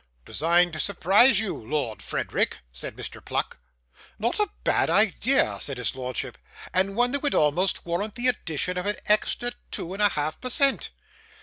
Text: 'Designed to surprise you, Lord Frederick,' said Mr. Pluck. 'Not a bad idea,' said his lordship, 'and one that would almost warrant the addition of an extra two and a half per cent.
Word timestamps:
'Designed 0.25 0.73
to 0.73 0.79
surprise 0.79 1.39
you, 1.39 1.55
Lord 1.55 2.01
Frederick,' 2.01 2.57
said 2.71 2.95
Mr. 2.95 3.23
Pluck. 3.23 3.59
'Not 4.17 4.39
a 4.39 4.49
bad 4.63 4.89
idea,' 4.89 5.59
said 5.61 5.77
his 5.77 5.93
lordship, 5.95 6.39
'and 6.73 6.95
one 6.95 7.11
that 7.11 7.21
would 7.21 7.35
almost 7.35 7.85
warrant 7.85 8.15
the 8.15 8.27
addition 8.27 8.79
of 8.79 8.87
an 8.87 8.95
extra 9.05 9.51
two 9.69 9.93
and 9.93 10.01
a 10.01 10.09
half 10.09 10.41
per 10.41 10.49
cent. 10.49 10.89